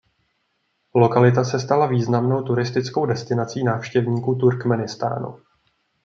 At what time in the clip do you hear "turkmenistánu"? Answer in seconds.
4.35-5.37